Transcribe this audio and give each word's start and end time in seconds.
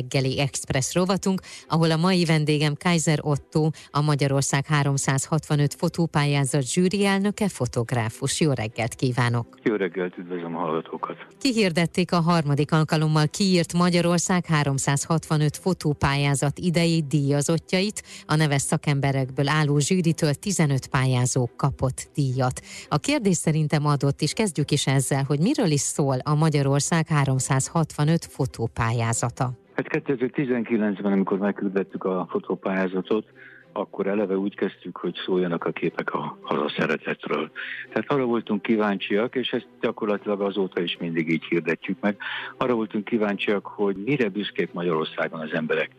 reggeli 0.00 0.40
express 0.40 0.94
rovatunk, 0.94 1.40
ahol 1.68 1.90
a 1.90 1.96
mai 1.96 2.24
vendégem 2.24 2.74
Kaiser 2.74 3.18
Otto, 3.22 3.70
a 3.90 4.00
Magyarország 4.00 4.66
365 4.66 5.74
fotópályázat 5.74 6.62
zsűri 6.62 7.04
elnöke, 7.04 7.48
fotográfus. 7.48 8.40
Jó 8.40 8.52
reggelt 8.52 8.94
kívánok! 8.94 9.46
Jó 9.62 9.74
reggelt, 9.74 10.18
üdvözlöm 10.18 10.56
a 10.56 10.58
hallgatókat! 10.58 11.16
Kihirdették 11.38 12.12
a 12.12 12.20
harmadik 12.20 12.72
alkalommal 12.72 13.28
kiírt 13.28 13.72
Magyarország 13.72 14.46
365 14.46 15.56
fotópályázat 15.56 16.58
idei 16.58 17.04
díjazottjait, 17.08 18.02
a 18.26 18.34
neves 18.34 18.62
szakemberekből 18.62 19.48
álló 19.48 19.78
zsűritől 19.78 20.34
15 20.34 20.86
pályázó 20.86 21.50
kapott 21.56 22.08
díjat. 22.14 22.60
A 22.88 22.98
kérdés 22.98 23.36
szerintem 23.36 23.86
adott, 23.86 24.20
és 24.20 24.32
kezdjük 24.32 24.70
is 24.70 24.86
ezzel, 24.86 25.24
hogy 25.24 25.40
miről 25.40 25.70
is 25.70 25.80
szól 25.80 26.18
a 26.22 26.34
Magyarország 26.34 27.06
365 27.08 28.24
fotópályázata. 28.24 29.64
Hát 29.76 29.86
2019-ben, 29.88 31.12
amikor 31.12 31.38
megküldettük 31.38 32.04
a 32.04 32.26
fotópályázatot, 32.30 33.26
akkor 33.72 34.06
eleve 34.06 34.36
úgy 34.36 34.56
kezdtük, 34.56 34.96
hogy 34.96 35.14
szóljanak 35.24 35.64
a 35.64 35.70
képek 35.70 36.14
a 36.14 36.38
hazaszeretetről. 36.42 37.50
Tehát 37.88 38.10
arra 38.10 38.24
voltunk 38.24 38.62
kíváncsiak, 38.62 39.34
és 39.34 39.50
ezt 39.50 39.68
gyakorlatilag 39.80 40.40
azóta 40.40 40.80
is 40.80 40.96
mindig 41.00 41.30
így 41.30 41.44
hirdetjük 41.44 42.00
meg, 42.00 42.16
arra 42.56 42.74
voltunk 42.74 43.04
kíváncsiak, 43.04 43.66
hogy 43.66 43.96
mire 43.96 44.28
büszkék 44.28 44.72
Magyarországon 44.72 45.40
az 45.40 45.52
emberek, 45.52 45.90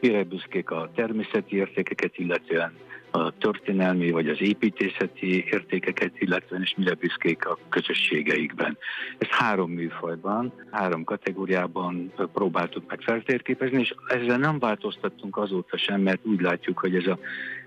mire 0.00 0.24
büszkék 0.24 0.70
a 0.70 0.90
természeti 0.94 1.56
értékeket 1.56 2.18
illetően, 2.18 2.72
a 3.16 3.32
történelmi 3.38 4.10
vagy 4.10 4.28
az 4.28 4.40
építészeti 4.40 5.44
értékeket, 5.50 6.12
illetve 6.18 6.56
és 6.56 6.74
mire 6.76 6.94
büszkék 6.94 7.46
a 7.46 7.58
közösségeikben. 7.68 8.78
Ez 9.18 9.28
három 9.28 9.70
műfajban, 9.70 10.52
három 10.70 11.04
kategóriában 11.04 12.12
próbáltuk 12.32 12.84
meg 12.88 13.00
feltérképezni, 13.00 13.80
és 13.80 13.94
ezzel 14.06 14.38
nem 14.38 14.58
változtattunk 14.58 15.36
azóta 15.36 15.76
sem, 15.76 16.00
mert 16.00 16.26
úgy 16.26 16.40
látjuk, 16.40 16.78
hogy 16.78 16.94
ez 16.94 17.06
a 17.06 17.18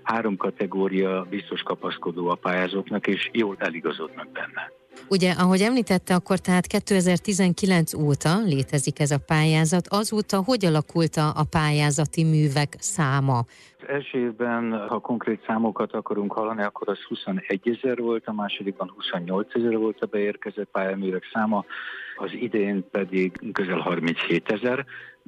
három 0.02 0.36
kategória 0.36 1.26
biztos 1.30 1.62
kapaszkodó 1.62 2.28
a 2.28 2.34
pályázóknak, 2.34 3.06
és 3.06 3.30
jól 3.32 3.56
eligazodnak 3.58 4.32
benne. 4.32 4.72
Ugye, 5.08 5.30
ahogy 5.30 5.60
említette, 5.60 6.14
akkor 6.14 6.38
tehát 6.38 6.66
2019 6.66 7.94
óta 7.94 8.42
létezik 8.44 9.00
ez 9.00 9.10
a 9.10 9.18
pályázat. 9.18 9.86
Azóta 9.88 10.42
hogy 10.44 10.64
alakult 10.64 11.16
a 11.16 11.44
pályázati 11.50 12.24
művek 12.24 12.76
száma? 12.78 13.44
Első 13.88 14.18
évben, 14.18 14.86
ha 14.88 14.98
konkrét 14.98 15.44
számokat 15.46 15.92
akarunk 15.92 16.32
hallani, 16.32 16.62
akkor 16.62 16.88
az 16.88 16.98
21 16.98 17.78
ezer 17.82 17.98
volt, 17.98 18.26
a 18.26 18.32
másodikban 18.32 18.92
28 18.94 19.54
ezer 19.54 19.76
volt 19.76 20.02
a 20.02 20.06
beérkezett 20.06 20.68
pályaművek 20.70 21.24
száma, 21.32 21.64
az 22.16 22.32
idén 22.32 22.90
pedig 22.90 23.52
közel 23.52 23.78
37 23.78 24.50
ezer, 24.50 24.84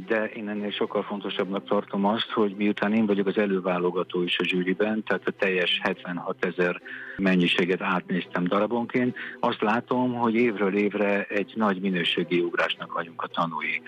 de 0.07 0.25
én 0.25 0.49
ennél 0.49 0.71
sokkal 0.71 1.03
fontosabbnak 1.03 1.65
tartom 1.65 2.05
azt, 2.05 2.31
hogy 2.31 2.55
miután 2.57 2.93
én 2.93 3.07
vagyok 3.07 3.27
az 3.27 3.39
előválogató 3.39 4.23
is 4.23 4.39
a 4.39 4.45
zsűriben, 4.45 5.03
tehát 5.05 5.27
a 5.27 5.31
teljes 5.31 5.81
76 5.83 6.45
ezer 6.45 6.81
mennyiséget 7.17 7.83
átnéztem 7.83 8.45
darabonként, 8.45 9.17
azt 9.41 9.61
látom, 9.61 10.15
hogy 10.15 10.35
évről 10.35 10.77
évre 10.77 11.23
egy 11.23 11.53
nagy 11.57 11.81
minőségi 11.81 12.41
ugrásnak 12.41 12.93
vagyunk 12.93 13.23
a 13.23 13.27
tanúi. 13.27 13.83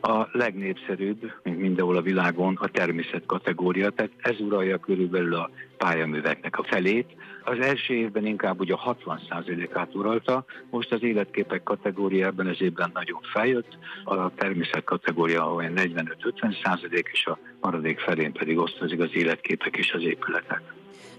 A 0.00 0.28
legnépszerűbb, 0.32 1.32
mint 1.42 1.60
mindenhol 1.60 1.96
a 1.96 2.02
világon, 2.02 2.58
a 2.60 2.68
természet 2.68 3.26
kategória, 3.26 3.90
tehát 3.90 4.11
ez 4.16 4.40
uralja 4.40 4.78
körülbelül 4.78 5.34
a 5.34 5.50
pályaműveknek 5.76 6.58
a 6.58 6.64
felét. 6.64 7.06
Az 7.44 7.58
első 7.58 7.94
évben 7.94 8.26
inkább 8.26 8.60
ugye 8.60 8.74
a 8.74 8.96
60%-át 9.04 9.94
uralta, 9.94 10.44
most 10.70 10.92
az 10.92 11.02
életképek 11.02 11.62
kategória 11.62 12.26
ebben 12.26 12.46
az 12.46 12.60
évben 12.60 12.90
nagyon 12.94 13.20
feljött, 13.32 13.78
a 14.04 14.34
természet 14.34 14.84
kategória 14.84 15.54
olyan 15.54 15.72
45-50% 15.76 17.04
és 17.12 17.26
a 17.26 17.38
maradék 17.60 17.98
felén 17.98 18.32
pedig 18.32 18.58
osztozik 18.58 19.00
az 19.00 19.10
életképek 19.12 19.76
és 19.76 19.92
az 19.92 20.02
épületek. 20.02 20.62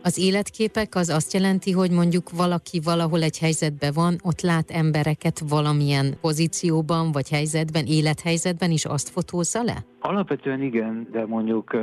Az 0.06 0.18
életképek 0.18 0.96
az 0.96 1.10
azt 1.10 1.34
jelenti, 1.34 1.72
hogy 1.72 1.92
mondjuk 1.92 2.30
valaki 2.30 2.80
valahol 2.84 3.24
egy 3.24 3.40
helyzetben 3.40 3.94
van, 3.94 4.16
ott 4.24 4.42
lát 4.42 4.72
embereket 4.72 5.40
valamilyen 5.48 6.18
pozícióban 6.22 7.12
vagy 7.12 7.30
helyzetben, 7.30 7.86
élethelyzetben 7.86 8.72
is 8.72 8.86
azt 8.86 9.10
fotózza 9.10 9.64
le? 9.64 9.86
Alapvetően 10.06 10.62
igen, 10.62 11.08
de 11.12 11.26
mondjuk 11.26 11.74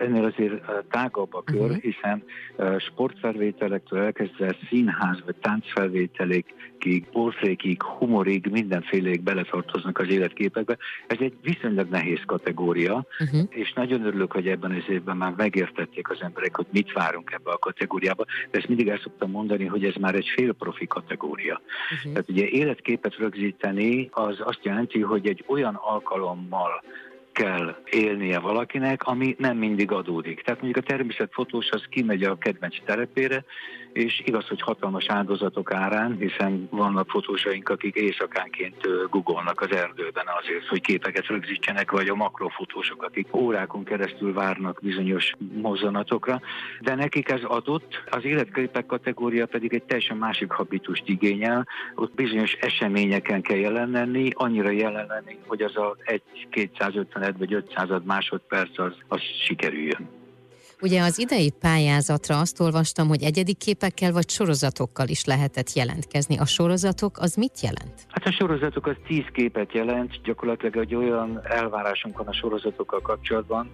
ennél 0.00 0.24
azért 0.24 0.62
tágabb 0.90 1.34
a 1.34 1.42
kör, 1.42 1.60
uh-huh. 1.60 1.76
hiszen 1.76 2.24
sportfelvételektől 2.78 4.00
elkezdve 4.00 4.56
színház 4.68 5.22
vagy 5.24 5.34
táncfelvételekig, 5.34 7.06
portrékig, 7.12 7.82
humorig, 7.82 8.46
mindenféléig 8.50 9.22
beletartoznak 9.22 9.98
az 9.98 10.08
életképekbe. 10.08 10.76
Ez 11.06 11.16
egy 11.20 11.32
viszonylag 11.42 11.88
nehéz 11.88 12.20
kategória, 12.26 13.06
uh-huh. 13.20 13.40
és 13.48 13.72
nagyon 13.72 14.04
örülök, 14.04 14.32
hogy 14.32 14.46
ebben 14.46 14.70
az 14.70 14.88
évben 14.88 15.16
már 15.16 15.34
megértették 15.36 16.10
az 16.10 16.18
emberek, 16.20 16.56
hogy 16.56 16.66
mit 16.70 16.92
várunk 16.92 17.32
ebbe 17.32 17.50
a 17.50 17.58
kategóriába, 17.58 18.24
de 18.50 18.58
ezt 18.58 18.68
mindig 18.68 18.88
el 18.88 18.98
szoktam 18.98 19.30
mondani, 19.30 19.66
hogy 19.66 19.84
ez 19.84 19.94
már 19.94 20.14
egy 20.14 20.28
félprofi 20.34 20.86
kategória. 20.86 21.60
Uh-huh. 21.96 22.12
Tehát 22.12 22.28
ugye 22.28 22.46
életképet 22.46 23.16
rögzíteni 23.16 24.08
az 24.12 24.40
azt 24.40 24.64
jelenti, 24.64 25.00
hogy 25.00 25.26
egy 25.26 25.44
olyan 25.46 25.74
alkalommal 25.74 26.82
kell 27.32 27.76
élnie 27.90 28.38
valakinek, 28.38 29.02
ami 29.02 29.34
nem 29.38 29.56
mindig 29.56 29.92
adódik. 29.92 30.42
Tehát 30.42 30.62
mondjuk 30.62 30.84
a 30.84 30.88
természetfotós 30.88 31.70
az 31.70 31.82
kimegy 31.90 32.22
a 32.22 32.38
kedvenc 32.38 32.76
terepére, 32.84 33.44
és 33.92 34.22
igaz, 34.24 34.48
hogy 34.48 34.60
hatalmas 34.60 35.04
áldozatok 35.08 35.72
árán, 35.72 36.16
hiszen 36.20 36.68
vannak 36.70 37.10
fotósaink, 37.10 37.68
akik 37.68 37.94
éjszakánként 37.94 39.08
googolnak 39.10 39.60
az 39.60 39.76
erdőben 39.76 40.26
azért, 40.40 40.66
hogy 40.66 40.80
képeket 40.80 41.26
rögzítsenek, 41.26 41.90
vagy 41.90 42.08
a 42.08 42.14
makrofotósok, 42.14 43.02
akik 43.02 43.36
órákon 43.36 43.84
keresztül 43.84 44.32
várnak 44.32 44.78
bizonyos 44.82 45.32
mozzanatokra, 45.54 46.40
de 46.80 46.94
nekik 46.94 47.30
ez 47.30 47.42
adott, 47.42 48.02
az 48.10 48.24
életképek 48.24 48.86
kategória 48.86 49.46
pedig 49.46 49.74
egy 49.74 49.82
teljesen 49.82 50.16
másik 50.16 50.50
habitust 50.50 51.08
igényel, 51.08 51.66
ott 51.94 52.14
bizonyos 52.14 52.52
eseményeken 52.52 53.42
kell 53.42 53.58
jelen 53.58 53.90
lenni, 53.90 54.30
annyira 54.34 54.70
jelen 54.70 55.06
lenni, 55.06 55.38
hogy 55.46 55.62
az 55.62 55.76
a 55.76 55.96
1-250 56.50 57.21
vagy 57.38 57.52
500 57.52 57.88
másodperc 58.04 58.78
az, 58.78 58.92
az 59.08 59.20
sikerüljön. 59.46 60.08
Ugye 60.82 61.02
az 61.02 61.18
idei 61.18 61.52
pályázatra 61.60 62.38
azt 62.38 62.60
olvastam, 62.60 63.08
hogy 63.08 63.22
egyedi 63.22 63.54
képekkel 63.54 64.12
vagy 64.12 64.30
sorozatokkal 64.30 65.08
is 65.08 65.24
lehetett 65.24 65.72
jelentkezni. 65.72 66.38
A 66.38 66.46
sorozatok 66.46 67.18
az 67.18 67.34
mit 67.34 67.60
jelent? 67.60 67.94
Hát 68.08 68.26
a 68.26 68.32
sorozatok 68.32 68.86
az 68.86 68.96
tíz 69.06 69.24
képet 69.32 69.72
jelent, 69.72 70.22
gyakorlatilag 70.22 70.76
egy 70.76 70.94
olyan 70.94 71.40
elvárásunk 71.44 72.18
van 72.18 72.26
a 72.26 72.32
sorozatokkal 72.32 73.00
kapcsolatban, 73.00 73.70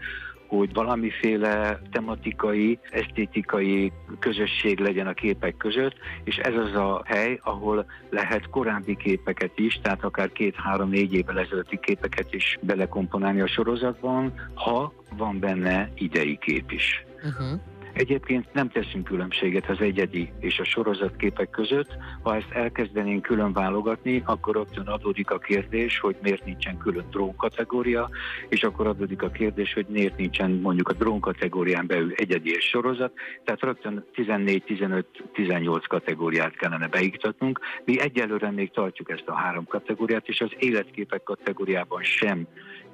hogy 0.49 0.73
valamiféle 0.73 1.81
tematikai, 1.91 2.79
esztétikai 2.91 3.93
közösség 4.19 4.79
legyen 4.79 5.07
a 5.07 5.13
képek 5.13 5.57
között, 5.57 5.95
és 6.25 6.37
ez 6.37 6.55
az 6.55 6.75
a 6.75 7.03
hely, 7.05 7.41
ahol 7.43 7.87
lehet 8.11 8.51
korábbi 8.51 8.97
képeket 8.97 9.59
is, 9.59 9.81
tehát 9.83 10.05
akár 10.05 10.33
két-három-négy 10.33 11.13
évvel 11.13 11.39
ezelőtti 11.39 11.79
képeket 11.81 12.35
is 12.35 12.59
belekomponálni 12.61 13.41
a 13.41 13.47
sorozatban, 13.47 14.33
ha 14.55 14.93
van 15.17 15.39
benne 15.39 15.91
idei 15.95 16.39
kép 16.39 16.73
is. 16.73 17.05
Uh-huh. 17.17 17.61
Egyébként 17.99 18.53
nem 18.53 18.71
teszünk 18.71 19.05
különbséget 19.05 19.69
az 19.69 19.81
egyedi 19.81 20.33
és 20.41 20.59
a 20.59 20.65
sorozatképek 20.65 21.51
között. 21.51 21.97
Ha 22.23 22.37
ezt 22.37 22.51
elkezdenénk 22.51 23.23
külön 23.23 23.53
válogatni, 23.53 24.23
akkor 24.27 24.55
rögtön 24.55 24.87
adódik 24.87 25.31
a 25.31 25.39
kérdés, 25.39 25.99
hogy 25.99 26.17
miért 26.23 26.45
nincsen 26.45 26.79
külön 26.79 27.05
drón 27.11 27.37
kategória, 27.37 28.09
és 28.49 28.63
akkor 28.63 28.87
adódik 28.87 29.23
a 29.23 29.31
kérdés, 29.31 29.73
hogy 29.73 29.87
miért 29.89 30.17
nincsen 30.17 30.51
mondjuk 30.51 30.89
a 30.89 30.93
drón 30.93 31.21
kategórián 31.21 31.87
belül 31.87 32.13
egyedi 32.17 32.51
és 32.51 32.65
sorozat. 32.65 33.13
Tehát 33.45 33.61
rögtön 33.61 34.05
14, 34.15 34.63
15, 34.63 35.07
18 35.33 35.87
kategóriát 35.87 36.57
kellene 36.57 36.87
beiktatnunk. 36.87 37.61
Mi 37.85 38.01
egyelőre 38.01 38.51
még 38.51 38.71
tartjuk 38.71 39.11
ezt 39.11 39.27
a 39.29 39.35
három 39.35 39.65
kategóriát, 39.65 40.29
és 40.29 40.41
az 40.41 40.51
életképek 40.59 41.23
kategóriában 41.23 42.03
sem 42.03 42.47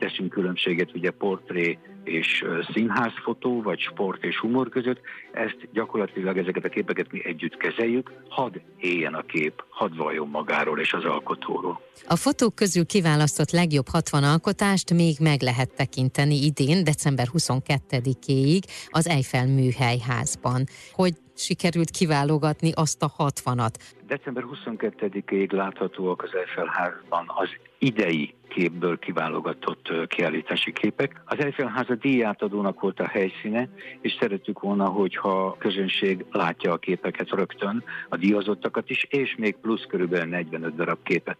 teszünk 0.07 0.31
különbséget 0.31 0.95
ugye 0.95 1.11
portré 1.11 1.79
és 2.05 2.45
színházfotó, 2.73 3.63
vagy 3.63 3.81
sport 3.81 4.25
és 4.25 4.39
humor 4.39 4.69
között, 4.69 5.01
ezt 5.33 5.57
gyakorlatilag 5.73 6.39
ezeket 6.39 6.65
a 6.65 6.69
képeket 6.69 7.13
mi 7.13 7.25
együtt 7.25 7.57
kezeljük, 7.57 8.13
hadd 8.29 8.55
éljen 8.79 9.15
a 9.15 9.23
kép, 9.23 9.65
hadd 9.69 9.97
valljon 9.97 10.29
magáról 10.29 10.81
és 10.81 10.93
az 10.93 11.05
alkotóról. 11.05 11.81
A 12.07 12.17
fotók 12.17 12.55
közül 12.55 12.87
kiválasztott 12.87 13.51
legjobb 13.51 13.89
60 13.89 14.25
alkotást 14.25 14.93
még 14.93 15.17
meg 15.21 15.43
lehet 15.43 15.75
tekinteni 15.75 16.45
idén, 16.45 16.85
december 16.85 17.27
22-éig 17.33 18.63
az 18.89 19.09
Eiffel 19.09 19.47
műhelyházban. 19.47 20.65
Hogy 20.93 21.13
sikerült 21.35 21.91
kiválogatni 21.91 22.73
azt 22.75 23.03
a 23.03 23.13
60-at? 23.19 23.75
December 24.07 24.45
22-ig 24.53 25.53
láthatóak 25.53 26.23
az 26.23 26.35
Eiffel 26.35 26.71
házban 26.73 27.25
az 27.35 27.49
idei 27.79 28.35
képből 28.49 28.99
kiválogatott 28.99 30.07
kiállítási 30.07 30.73
képek. 30.73 31.23
Az 31.25 31.39
Eiffel 31.39 31.67
háza 31.67 31.95
díjátadónak 31.95 32.81
volt 32.81 33.01
a 33.01 33.07
helyszíne, 33.07 33.69
és 34.01 34.17
szerettük 34.21 34.61
volna, 34.61 34.85
hogyha 34.85 35.47
a 35.47 35.57
közönség 35.57 36.25
látja 36.31 36.73
a 36.73 36.79
képeket 36.79 37.31
rögtön, 37.31 37.85
a 38.09 38.17
díjazottakat 38.17 38.91
is, 38.91 39.07
és 39.09 39.35
még 39.39 39.57
plusz 39.57 39.85
körülbelül 39.89 40.29
45 40.29 40.75
darab 40.75 40.99
képet. 41.03 41.39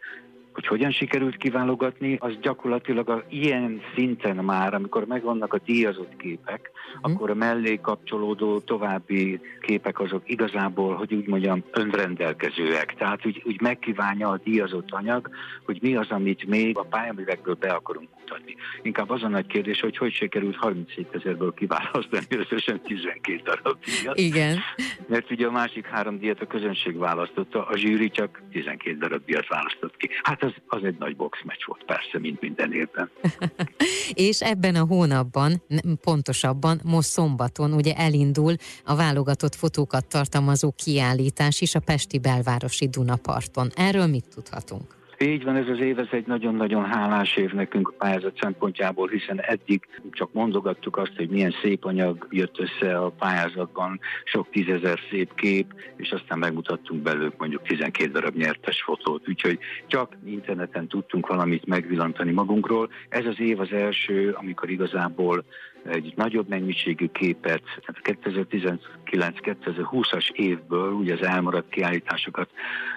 Hogy 0.55 0.67
hogyan 0.67 0.91
sikerült 0.91 1.37
kiválogatni, 1.37 2.17
az 2.21 2.33
gyakorlatilag 2.41 3.09
a 3.09 3.25
ilyen 3.29 3.81
szinten 3.95 4.37
már, 4.37 4.75
amikor 4.75 5.05
megvannak 5.07 5.53
a 5.55 5.61
díjazott 5.65 6.17
képek, 6.17 6.71
mm. 6.71 7.13
akkor 7.13 7.31
a 7.31 7.35
mellé 7.35 7.79
kapcsolódó 7.83 8.61
további 8.61 9.41
képek 9.61 10.01
azok 10.01 10.23
igazából, 10.27 10.95
hogy 10.95 11.15
úgy 11.15 11.27
mondjam, 11.27 11.65
önrendelkezőek. 11.73 12.95
Tehát 12.95 13.27
úgy, 13.27 13.43
úgy 13.45 13.61
megkívánja 13.61 14.29
a 14.29 14.41
díjazott 14.45 14.91
anyag, 14.91 15.29
hogy 15.65 15.79
mi 15.83 15.97
az, 15.97 16.11
amit 16.11 16.47
még 16.47 16.79
a 16.79 16.83
pályaművekből 16.83 17.55
be 17.55 17.69
akarunk 17.69 18.09
mutatni. 18.19 18.55
Inkább 18.83 19.11
az 19.11 19.23
a 19.23 19.29
nagy 19.29 19.47
kérdés, 19.47 19.81
hogy 19.81 19.97
hogy 19.97 20.13
sikerült 20.13 20.57
37 20.57 21.09
ezerből 21.13 21.55
kiválasztani 21.55 22.27
összesen 22.29 22.81
12 22.81 23.41
darab 23.45 23.79
díjat. 23.85 24.19
Igen. 24.19 24.59
Mert 25.09 25.31
ugye 25.31 25.47
a 25.47 25.51
másik 25.51 25.87
három 25.87 26.19
díjat 26.19 26.41
a 26.41 26.47
közönség 26.47 26.99
választotta, 26.99 27.67
a 27.67 27.77
zsűri 27.77 28.11
csak 28.11 28.43
12 28.53 28.97
darab 28.97 29.25
díjat 29.25 29.49
választott 29.49 29.97
ki. 29.97 30.09
Hát 30.23 30.43
az, 30.45 30.53
az 30.67 30.85
egy 30.85 30.99
nagy 30.99 31.17
boxmeccs 31.17 31.65
volt 31.67 31.85
persze, 31.85 32.19
mint 32.19 32.41
minden 32.41 32.73
évben. 32.73 33.11
És 34.29 34.41
ebben 34.41 34.75
a 34.75 34.85
hónapban, 34.85 35.63
pontosabban 36.01 36.81
most 36.85 37.09
szombaton 37.09 37.73
ugye 37.73 37.95
elindul 37.95 38.55
a 38.85 38.97
válogatott 38.97 39.55
fotókat 39.55 40.07
tartalmazó 40.07 40.73
kiállítás 40.77 41.61
is 41.61 41.75
a 41.75 41.81
Pesti 41.81 42.19
belvárosi 42.19 42.89
Dunaparton. 42.89 43.71
Erről 43.75 44.07
mit 44.07 44.29
tudhatunk? 44.35 45.04
Így 45.19 45.45
van, 45.45 45.57
ez 45.57 45.69
az 45.69 45.79
év, 45.79 45.99
ez 45.99 46.07
egy 46.11 46.27
nagyon-nagyon 46.27 46.85
hálás 46.85 47.37
év 47.37 47.53
nekünk 47.53 47.89
a 47.89 47.95
pályázat 47.99 48.39
szempontjából, 48.41 49.09
hiszen 49.09 49.41
eddig 49.41 49.87
csak 50.11 50.33
mondogattuk 50.33 50.97
azt, 50.97 51.13
hogy 51.17 51.29
milyen 51.29 51.55
szép 51.63 51.85
anyag 51.85 52.27
jött 52.31 52.59
össze 52.59 52.97
a 52.97 53.09
pályázatban, 53.09 54.01
sok 54.25 54.51
tízezer 54.51 54.99
szép 55.11 55.35
kép, 55.35 55.75
és 55.97 56.11
aztán 56.11 56.39
megmutattunk 56.39 57.03
belőlük 57.03 57.37
mondjuk 57.39 57.63
12 57.63 58.11
darab 58.11 58.37
nyertes 58.37 58.83
fotót, 58.83 59.29
úgyhogy 59.29 59.59
csak 59.87 60.17
interneten 60.25 60.87
tudtunk 60.87 61.27
valamit 61.27 61.67
megvillantani 61.67 62.33
magunkról. 62.33 62.91
Ez 63.09 63.27
az 63.27 63.41
év 63.41 63.61
az 63.61 63.73
első, 63.73 64.31
amikor 64.31 64.71
igazából 64.71 65.45
egy 65.87 66.13
nagyobb 66.17 66.49
mennyiségű 66.49 67.07
képet, 67.07 67.63
tehát 67.87 68.19
2019-2020-as 69.05 70.31
évből, 70.33 70.93
ugye 70.93 71.15
az 71.15 71.23
elmaradt 71.23 71.69
kiállításokat 71.69 72.51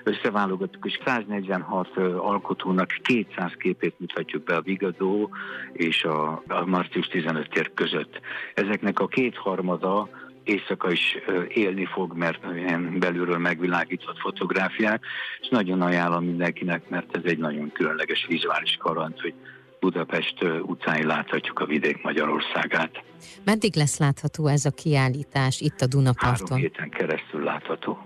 összeválogattuk, 0.03 0.85
és 0.85 0.99
146 1.05 1.97
alkotónak 2.17 2.87
200 3.01 3.51
képét 3.57 3.99
mutatjuk 3.99 4.43
be 4.43 4.55
a 4.55 4.61
Vigadó 4.61 5.29
és 5.73 6.03
a, 6.03 6.43
a 6.47 6.65
Marcius 6.65 7.07
15 7.07 7.49
tér 7.49 7.71
között. 7.73 8.19
Ezeknek 8.53 8.99
a 8.99 9.07
kétharmada 9.07 10.09
éjszaka 10.43 10.91
is 10.91 11.17
élni 11.47 11.85
fog, 11.85 12.13
mert 12.13 12.39
ilyen 12.55 12.99
belülről 12.99 13.37
megvilágított 13.37 14.19
fotográfiák, 14.19 15.03
és 15.41 15.47
nagyon 15.49 15.81
ajánlom 15.81 16.25
mindenkinek, 16.25 16.89
mert 16.89 17.15
ez 17.15 17.23
egy 17.23 17.37
nagyon 17.37 17.71
különleges 17.71 18.25
vizuális 18.29 18.77
karant, 18.79 19.21
hogy 19.21 19.33
Budapest 19.79 20.43
utcáin 20.61 21.05
láthatjuk 21.05 21.59
a 21.59 21.65
vidék 21.65 22.03
Magyarországát. 22.03 23.03
Meddig 23.43 23.75
lesz 23.75 23.97
látható 23.97 24.47
ez 24.47 24.65
a 24.65 24.71
kiállítás 24.71 25.61
itt 25.61 25.81
a 25.81 25.87
Dunaparton? 25.87 26.47
Három 26.47 26.57
héten 26.57 26.89
keresztül 26.89 27.43
látható. 27.43 27.97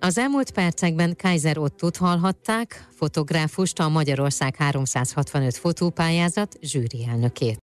Az 0.00 0.18
elmúlt 0.18 0.50
percekben 0.50 1.16
Kaiser 1.16 1.58
Ottot 1.58 1.96
hallhatták, 1.96 2.88
fotográfust, 2.90 3.78
a 3.78 3.88
Magyarország 3.88 4.56
365 4.56 5.56
fotópályázat 5.56 6.56
zsűri 6.60 7.06
elnökét. 7.10 7.60